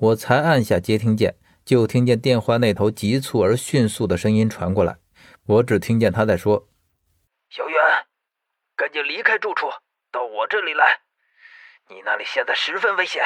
[0.00, 4.96] 我才按下接听键，就听见电话那头急促而迅速的声音传过来。
[5.44, 6.70] 我只听见他在说
[7.50, 7.78] ：“小远，
[8.74, 9.66] 赶紧离开住处，
[10.10, 11.00] 到我这里来。
[11.90, 13.22] 你那里现在十分危险。”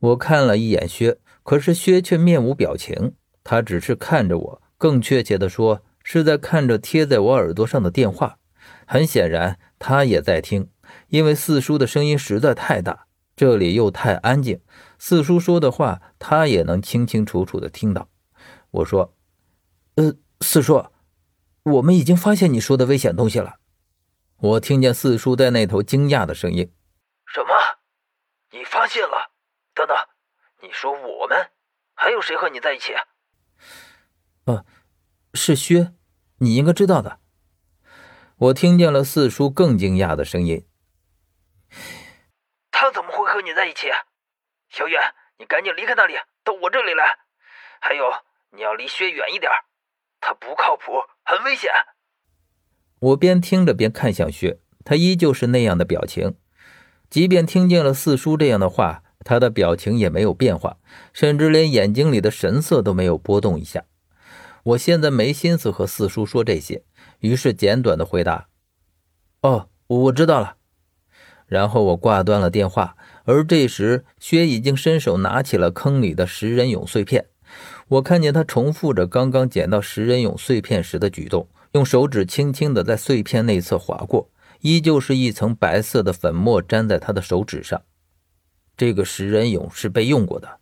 [0.00, 8.38] 我看了一眼薛，可是薛却面无表情，他只是看着我，更确切的说，是在看着贴在我耳朵上的电话。
[8.86, 10.70] 很显然，他也在听，
[11.08, 13.06] 因为四叔的声音实在太大，
[13.40, 14.60] 这里又太安静，
[14.98, 18.10] 四叔说的话他也能清清楚楚的听到。
[18.70, 19.16] 我说
[19.96, 20.84] ：“呃，四叔，
[21.62, 23.56] 我们已经发现你说的危险东西了。”
[24.36, 26.70] 我听见四叔在那头惊讶的声音
[27.24, 27.54] ：“什么？
[28.52, 29.32] 你发现了？”
[29.74, 29.96] 等等，
[30.60, 31.48] 你说我们
[31.94, 32.92] 还有谁和你在一起？
[34.44, 34.66] 呃，
[35.32, 35.94] 是薛，
[36.40, 37.20] 你应该知道的。
[38.36, 40.66] 我听见了四叔更惊讶的声音。
[43.30, 43.88] 和你在一起？
[44.68, 45.00] 小远，
[45.38, 47.18] 你赶紧离开那里，到我这里来。
[47.80, 48.12] 还有，
[48.50, 49.50] 你要离薛远一点，
[50.20, 51.70] 他不靠谱，很危险。
[52.98, 56.36] 我边听着边看向薛，他依旧是那样的表情。
[57.08, 59.02] 即便听见了四叔这样的话。
[59.22, 60.78] 他的表情也没有变化，
[61.12, 63.84] 甚至连眼睛里的神色都没有波动一下。
[64.62, 66.84] 我现在没心思和四叔说这些，
[67.18, 68.48] 于是简短的回答
[69.42, 70.56] ：“哦，我知道了。”
[71.50, 72.96] 然后我挂断了电话。
[73.24, 77.26] 而这时，薛已经伸手拿起了坑里的食人俑碎片。
[77.88, 87.82] 我看见他重复着刚刚捡到食人俑碎片时的举动，用手指轻轻的在碎片内侧划过，依旧是一层白色的粉末粘在他的手指上。
[88.76, 90.60] 这个食人俑是被用过的，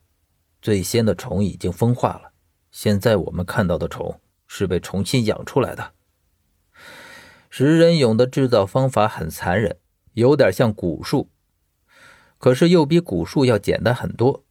[0.62, 2.32] 最先的虫已经风化了，
[2.70, 5.92] 现在我们看到的虫是被重新养出来的。
[7.50, 9.76] 食人俑的制造方法很残忍，
[10.18, 11.28] 有点像蛊术，
[12.38, 14.44] 可是又比蛊术要简单很多。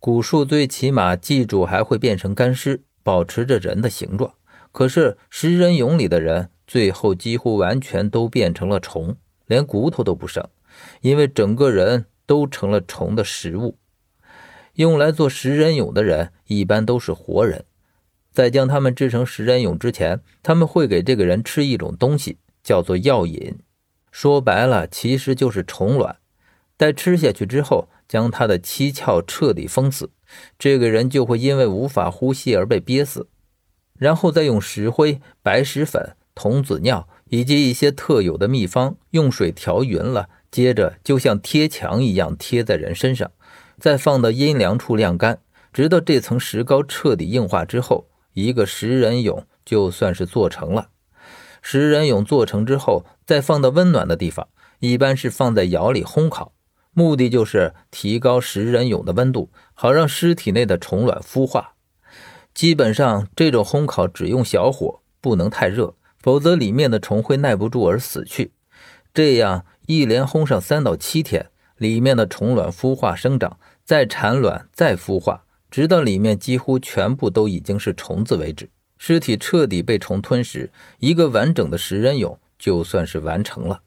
[0.00, 4.34] 蛊术最起码记住还会变成干尸，保持着人的形状，
[4.72, 10.46] 可是食人蛹里的人最后几乎完全都变成了虫，连骨头都不剩，
[11.00, 12.06] 因为整个人。
[12.30, 13.76] 都成了虫的食物。
[14.74, 17.64] 用来做食人蛹的人一般都是活人，
[18.30, 23.58] 在将他们制成食人蛹之前，他们会给这个人吃一种东西，叫做药引。
[24.10, 26.16] 说白了，其实就是虫卵。
[26.76, 30.10] 待吃下去之后，将他的七窍彻底封死，
[30.58, 33.28] 这个人就会因为无法呼吸而被憋死。
[33.98, 40.28] 然后再用石灰、白石粉、童子尿以及一些特有的秘方，用水调匀了。
[40.50, 43.30] 接着就像贴墙一样贴在人身上，
[43.78, 45.38] 再放到阴凉处晾干，
[45.72, 50.88] 直到这层石膏彻底硬化之后，一个食人俑就算是做成了。
[51.62, 54.48] 食人蛹做成之后，再放到温暖的地方，
[54.78, 56.52] 一般是放在窑里烘烤，
[56.92, 61.74] 目的就是提高食人蛹的温度，好让尸体内的虫卵孵化。
[62.54, 68.52] 基本上这种烘烤只用小火，不能太热，否则里面的虫会耐不住而死去。
[69.12, 69.64] 这样。
[69.86, 78.70] 一连烘上三到七天，里面的虫卵孵化生长，再产卵，再孵化，直到里面几乎全部都已经是虫子为止。
[79.02, 83.80] 尸体彻底被虫吞食，一个完整的食人蛹就算是完成了。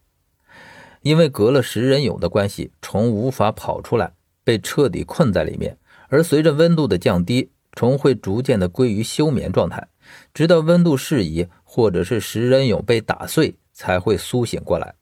[1.03, 4.13] 因为隔了食人蛹的关系，虫无法跑出来，
[4.43, 5.77] 被彻底困在里面。
[6.09, 9.87] 而随着温度的降低，虫会逐渐的归于休眠状态，
[10.33, 14.95] 直到温度适宜，或者是食人蛹被打碎，才会苏醒过来。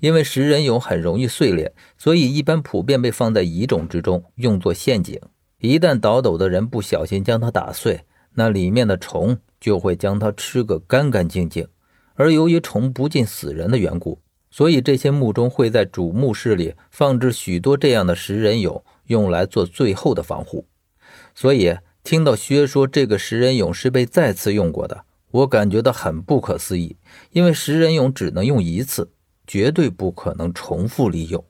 [0.00, 5.20] 因为食人蛹很容易碎裂，所以一般普遍被放在蚁种之中，用作陷阱。
[5.58, 11.66] 一旦倒斗的人不小心将它打碎，那里面的虫就会将它吃个干干净净。
[12.14, 20.66] 而由于虫不进死人的缘故，所以这些墓中会在主墓室里放置许多这样的食人俑，用来做最后的防护。
[21.34, 26.96] 所以听到薛说这个食人俑是被再次用过的，我感觉到很不可思议，
[27.32, 29.10] 因为食人俑只能用一次。
[29.46, 31.44] 绝对不可能重复利用。